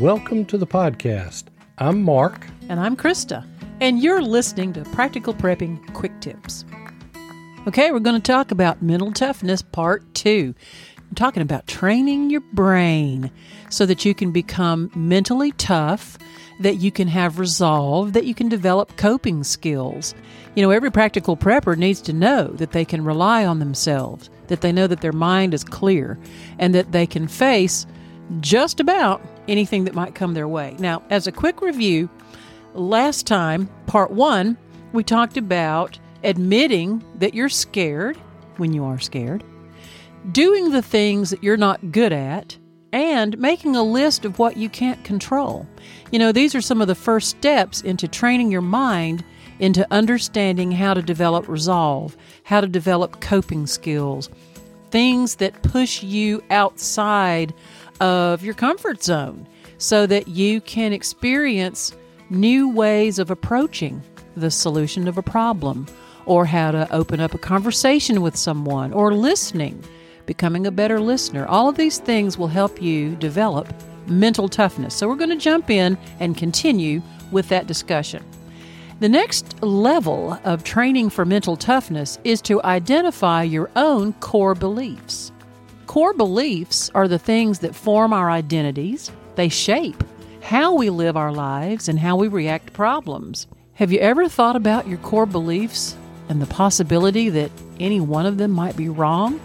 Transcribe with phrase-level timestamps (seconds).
[0.00, 1.44] Welcome to the podcast.
[1.78, 2.46] I'm Mark.
[2.68, 3.46] And I'm Krista.
[3.80, 6.66] And you're listening to Practical Prepping Quick Tips.
[7.66, 10.54] Okay, we're going to talk about mental toughness part two.
[10.98, 13.30] I'm talking about training your brain
[13.70, 16.18] so that you can become mentally tough,
[16.60, 20.14] that you can have resolve, that you can develop coping skills.
[20.54, 24.60] You know, every practical prepper needs to know that they can rely on themselves, that
[24.60, 26.18] they know that their mind is clear,
[26.58, 27.86] and that they can face
[28.40, 30.76] just about anything that might come their way.
[30.78, 32.08] Now, as a quick review,
[32.74, 34.56] last time, part one,
[34.92, 38.16] we talked about admitting that you're scared
[38.56, 39.44] when you are scared,
[40.32, 42.56] doing the things that you're not good at,
[42.92, 45.66] and making a list of what you can't control.
[46.10, 49.24] You know, these are some of the first steps into training your mind
[49.58, 54.30] into understanding how to develop resolve, how to develop coping skills,
[54.90, 57.52] things that push you outside
[58.00, 59.46] of your comfort zone
[59.78, 61.94] so that you can experience
[62.30, 64.02] new ways of approaching
[64.36, 65.86] the solution of a problem
[66.26, 69.82] or how to open up a conversation with someone or listening,
[70.26, 71.46] becoming a better listener.
[71.46, 73.72] All of these things will help you develop
[74.06, 74.94] mental toughness.
[74.94, 78.24] So, we're going to jump in and continue with that discussion.
[78.98, 85.32] The next level of training for mental toughness is to identify your own core beliefs.
[85.96, 90.04] Core beliefs are the things that form our identities, they shape
[90.42, 93.46] how we live our lives and how we react to problems.
[93.76, 95.96] Have you ever thought about your core beliefs
[96.28, 99.40] and the possibility that any one of them might be wrong?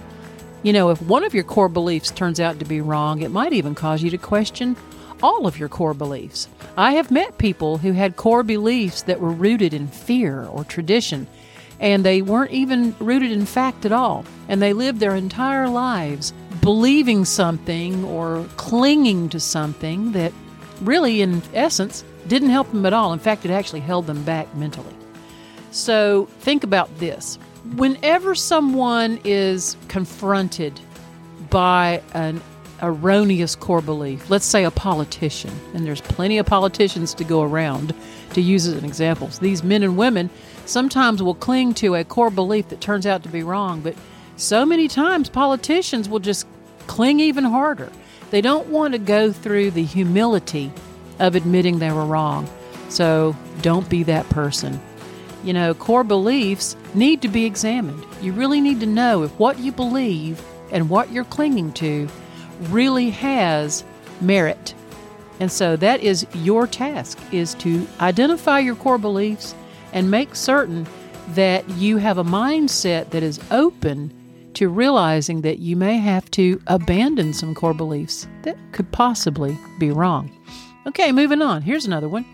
[0.62, 3.54] You know, if one of your core beliefs turns out to be wrong, it might
[3.54, 4.76] even cause you to question
[5.24, 6.50] all of your core beliefs.
[6.76, 11.28] I have met people who had core beliefs that were rooted in fear or tradition
[11.82, 14.24] and they weren't even rooted in fact at all.
[14.48, 20.32] And they lived their entire lives believing something or clinging to something that
[20.82, 23.12] really, in essence, didn't help them at all.
[23.14, 24.96] In fact, it actually held them back mentally.
[25.72, 27.40] So think about this.
[27.76, 30.80] Whenever someone is confronted
[31.50, 32.42] by an
[32.82, 37.94] erroneous core belief, let's say a politician, and there's plenty of politicians to go around
[38.34, 39.28] to use as an example.
[39.28, 40.30] These men and women
[40.66, 43.96] sometimes will cling to a core belief that turns out to be wrong, but
[44.36, 46.48] so many times politicians will just
[46.88, 47.92] cling even harder.
[48.32, 50.72] They don't want to go through the humility
[51.20, 52.50] of admitting they were wrong.
[52.90, 54.80] So don't be that person.
[55.44, 58.04] You know, core beliefs need to be examined.
[58.22, 60.42] You really need to know if what you believe
[60.72, 62.08] and what you're clinging to
[62.70, 63.84] really has
[64.20, 64.74] merit.
[65.40, 69.56] And so that is your task is to identify your core beliefs
[69.92, 70.88] and make certain
[71.30, 74.14] that you have a mindset that is open
[74.54, 79.92] to realizing that you may have to abandon some core beliefs that could possibly be
[79.92, 80.32] wrong.
[80.88, 81.62] Okay, moving on.
[81.62, 82.26] Here's another one.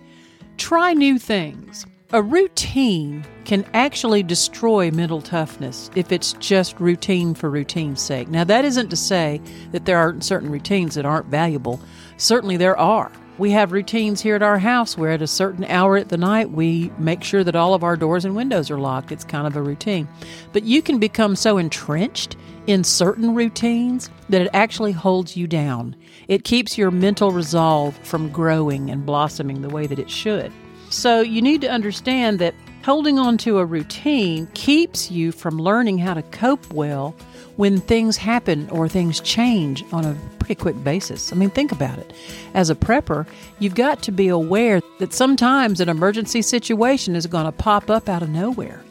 [0.58, 1.86] Try new things.
[2.14, 8.30] A routine can actually destroy mental toughness if it's just routine for routine's sake.
[8.30, 9.42] Now, that isn't to say
[9.74, 11.82] that there aren't certain routines that aren't valuable.
[12.16, 13.12] Certainly, there are.
[13.38, 16.52] We have routines here at our house where at a certain hour at the night
[16.52, 19.12] we make sure that all of our doors and windows are locked.
[19.12, 20.08] It's kind of a routine.
[20.54, 22.38] But you can become so entrenched
[22.68, 25.94] in certain routines that it actually holds you down.
[26.30, 30.54] It keeps your mental resolve from growing and blossoming the way that it should.
[30.90, 35.98] So you need to understand that holding on to a routine keeps you from learning
[35.98, 37.14] how to cope well
[37.58, 41.34] when things happen or things change on a pretty quick basis.
[41.34, 42.14] I mean, think about it.
[42.54, 43.28] As a prepper,
[43.60, 48.08] you've got to be aware that sometimes an emergency situation is going to pop up
[48.08, 48.82] out of nowhere.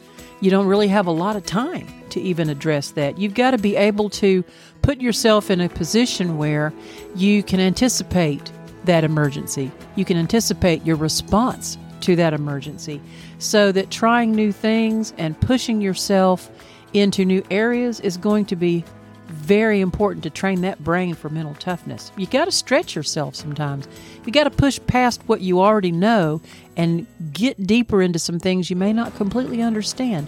[0.41, 3.17] You don't really have a lot of time to even address that.
[3.17, 4.43] You've got to be able to
[4.83, 6.71] put yourself in a position where
[7.15, 8.51] you can anticipate
[8.85, 9.71] that emergency.
[9.95, 13.01] You can anticipate your response to that emergency
[13.39, 16.49] so that trying new things and pushing yourself
[16.93, 18.83] into new areas is going to be
[19.27, 22.11] very important to train that brain for mental toughness.
[22.17, 23.87] You got to stretch yourself sometimes.
[24.25, 26.41] You got to push past what you already know
[26.77, 30.27] and get deeper into some things you may not completely understand.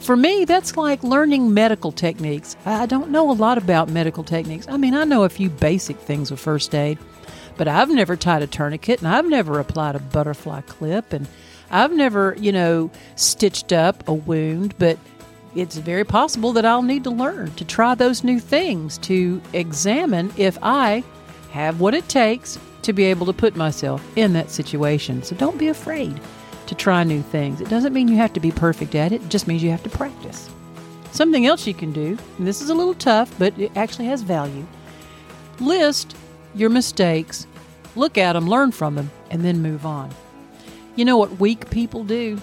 [0.00, 2.56] For me, that's like learning medical techniques.
[2.66, 4.68] I don't know a lot about medical techniques.
[4.68, 6.98] I mean, I know a few basic things of first aid,
[7.56, 11.26] but I've never tied a tourniquet and I've never applied a butterfly clip and
[11.70, 14.98] I've never, you know, stitched up a wound, but
[15.54, 20.32] it's very possible that I'll need to learn to try those new things to examine
[20.36, 21.04] if I
[21.52, 25.22] have what it takes to be able to put myself in that situation.
[25.22, 26.20] So don't be afraid
[26.66, 27.60] to try new things.
[27.60, 29.82] It doesn't mean you have to be perfect at it, it just means you have
[29.84, 30.50] to practice.
[31.12, 34.22] Something else you can do, and this is a little tough, but it actually has
[34.22, 34.66] value.
[35.60, 36.16] List
[36.54, 37.46] your mistakes
[37.96, 40.10] look at them, learn from them, and then move on.
[40.96, 42.40] You know what weak people do?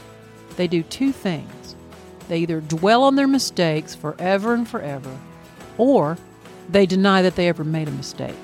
[0.58, 1.76] They do two things.
[2.28, 5.18] They either dwell on their mistakes forever and forever,
[5.78, 6.18] or
[6.70, 8.36] they deny that they ever made a mistake.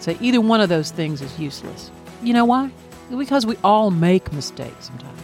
[0.00, 1.90] So either one of those things is useless.
[2.22, 2.70] You know why?
[3.10, 5.20] Because we all make mistakes sometimes.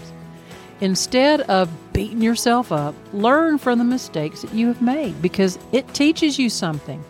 [0.80, 5.94] Instead of beating yourself up, learn from the mistakes that you have made because it
[5.94, 7.02] teaches you something.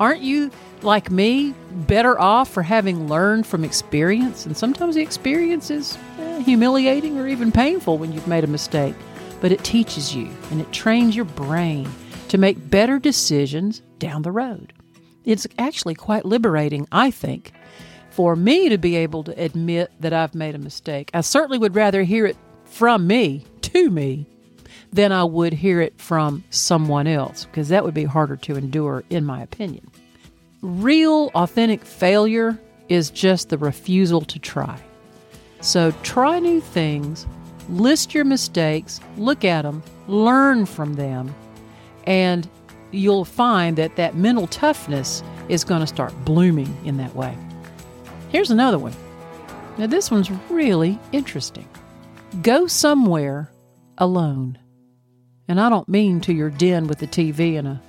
[0.00, 0.50] Aren't you,
[0.82, 1.54] like me,
[1.86, 4.44] better off for having learned from experience?
[4.44, 8.94] And sometimes the experience is eh, humiliating or even painful when you've made a mistake,
[9.40, 11.88] but it teaches you and it trains your brain
[12.28, 14.72] to make better decisions down the road.
[15.24, 17.52] It's actually quite liberating, I think,
[18.10, 21.10] for me to be able to admit that I've made a mistake.
[21.14, 24.26] I certainly would rather hear it from me to me
[24.92, 29.04] than I would hear it from someone else, because that would be harder to endure,
[29.10, 29.90] in my opinion.
[30.62, 34.78] Real, authentic failure is just the refusal to try.
[35.60, 37.26] So try new things,
[37.68, 41.34] list your mistakes, look at them, learn from them,
[42.04, 42.48] and
[42.90, 47.36] you'll find that that mental toughness is going to start blooming in that way.
[48.30, 48.94] Here's another one.
[49.78, 51.68] Now, this one's really interesting.
[52.42, 53.50] Go somewhere
[53.98, 54.58] alone.
[55.48, 57.82] And I don't mean to your den with the TV and a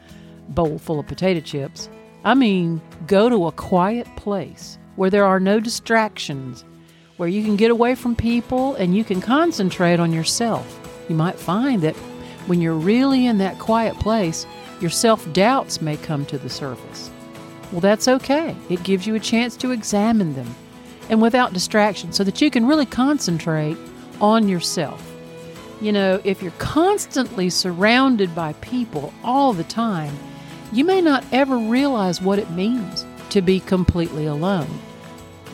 [0.49, 1.89] bowl full of potato chips.
[2.23, 6.65] I mean, go to a quiet place where there are no distractions,
[7.17, 10.79] where you can get away from people and you can concentrate on yourself.
[11.07, 11.95] You might find that
[12.47, 14.45] when you're really in that quiet place,
[14.81, 17.09] your self doubts may come to the surface.
[17.71, 18.55] Well, that's okay.
[18.69, 20.55] It gives you a chance to examine them
[21.09, 23.77] and without distraction so that you can really concentrate
[24.19, 25.14] on yourself.
[25.81, 30.17] You know, if you're constantly surrounded by people all the time,
[30.71, 34.67] you may not ever realize what it means to be completely alone.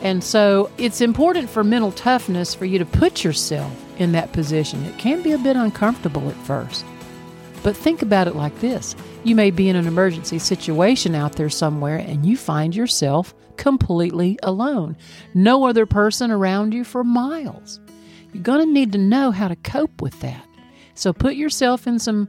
[0.02, 4.84] And so it's important for mental toughness for you to put yourself in that position.
[4.84, 6.84] It can be a bit uncomfortable at first.
[7.62, 11.50] But think about it like this you may be in an emergency situation out there
[11.50, 14.96] somewhere and you find yourself completely alone,
[15.34, 17.78] no other person around you for miles.
[18.32, 20.46] You're going to need to know how to cope with that.
[20.94, 22.28] So put yourself in some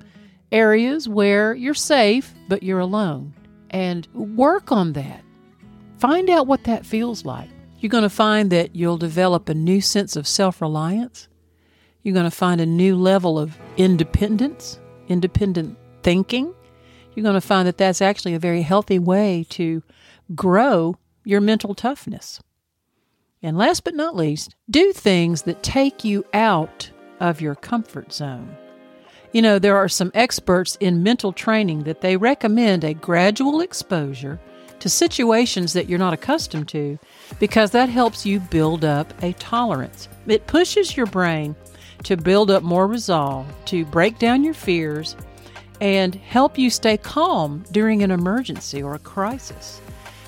[0.52, 3.34] areas where you're safe, but you're alone,
[3.70, 5.24] and work on that.
[5.98, 7.50] Find out what that feels like.
[7.80, 11.28] You're going to find that you'll develop a new sense of self reliance.
[12.02, 16.54] You're going to find a new level of independence, independent thinking.
[17.14, 19.84] You're going to find that that's actually a very healthy way to
[20.36, 22.42] grow your mental toughness.
[23.44, 28.56] And last but not least, do things that take you out of your comfort zone.
[29.34, 34.40] You know, there are some experts in mental training that they recommend a gradual exposure
[34.80, 36.98] to situations that you're not accustomed to
[37.40, 40.07] because that helps you build up a tolerance.
[40.28, 41.56] It pushes your brain
[42.04, 45.16] to build up more resolve, to break down your fears,
[45.81, 49.81] and help you stay calm during an emergency or a crisis.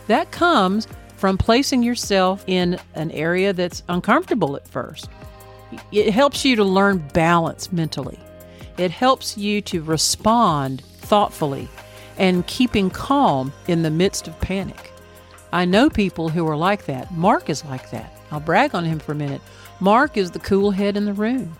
[0.07, 5.09] That comes from placing yourself in an area that's uncomfortable at first.
[5.91, 8.19] It helps you to learn balance mentally.
[8.77, 11.67] It helps you to respond thoughtfully
[12.17, 14.91] and keeping calm in the midst of panic.
[15.51, 17.12] I know people who are like that.
[17.12, 18.12] Mark is like that.
[18.31, 19.41] I'll brag on him for a minute.
[19.79, 21.55] Mark is the cool head in the room.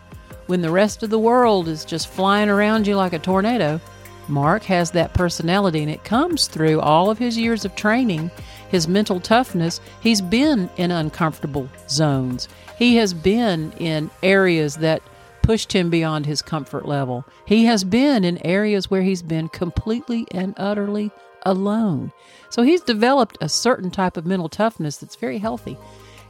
[0.48, 3.80] When the rest of the world is just flying around you like a tornado,
[4.28, 8.32] Mark has that personality and it comes through all of his years of training
[8.70, 12.48] his mental toughness, he's been in uncomfortable zones.
[12.78, 15.02] He has been in areas that
[15.42, 17.24] pushed him beyond his comfort level.
[17.46, 21.12] He has been in areas where he's been completely and utterly
[21.44, 22.12] alone.
[22.50, 25.78] So he's developed a certain type of mental toughness that's very healthy.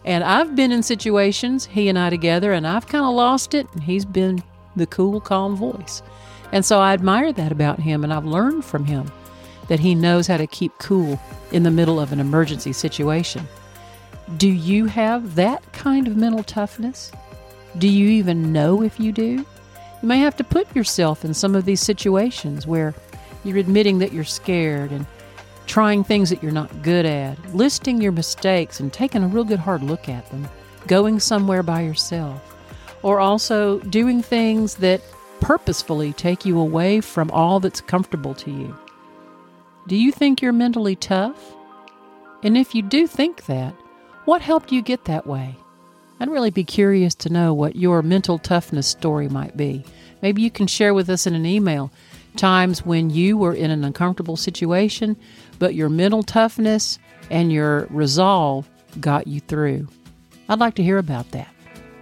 [0.03, 3.67] And I've been in situations, he and I together, and I've kind of lost it,
[3.73, 4.43] and he's been
[4.75, 6.03] the cool, calm voice.
[6.51, 9.11] And so I admire that about him, and I've learned from him
[9.67, 11.19] that he knows how to keep cool
[11.51, 13.47] in the middle of an emergency situation.
[14.37, 17.11] Do you have that kind of mental toughness?
[17.77, 19.45] Do you even know if you do?
[20.01, 22.93] You may have to put yourself in some of these situations where
[23.43, 25.05] you're admitting that you're scared and
[25.67, 29.59] trying things that you're not good at, listing your mistakes and taking a real good
[29.59, 30.47] hard look at them,
[30.87, 32.55] going somewhere by yourself,
[33.01, 35.01] or also doing things that
[35.41, 38.75] purposefully take you away from all that's comfortable to you.
[39.87, 41.53] Do you think you're mentally tough?
[42.43, 43.73] And if you do think that,
[44.25, 45.55] what helped you get that way?
[46.19, 49.83] I'd really be curious to know what your mental toughness story might be.
[50.21, 51.91] Maybe you can share with us in an email
[52.37, 55.17] times when you were in an uncomfortable situation,
[55.59, 56.99] but your mental toughness
[57.29, 58.67] and your resolve
[58.99, 59.87] got you through.
[60.47, 61.49] I'd like to hear about that.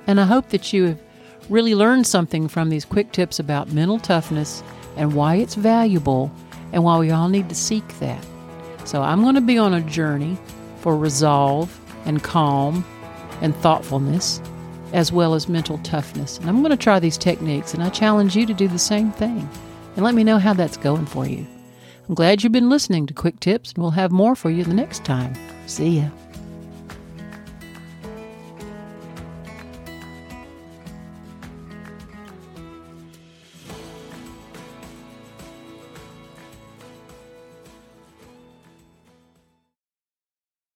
[0.06, 1.00] And I hope that you have
[1.50, 4.64] really learn something from these quick tips about mental toughness
[4.96, 6.32] and why it's valuable
[6.72, 8.24] and why we all need to seek that.
[8.86, 10.38] So I'm going to be on a journey
[10.80, 12.86] for resolve and calm
[13.42, 14.42] and thoughtfulness
[14.94, 16.38] as well as mental toughness.
[16.38, 19.12] And I'm going to try these techniques and I challenge you to do the same
[19.12, 19.50] thing.
[19.96, 21.46] And let me know how that's going for you.
[22.08, 24.74] I'm glad you've been listening to Quick Tips and we'll have more for you the
[24.74, 25.34] next time.
[25.66, 26.23] See ya.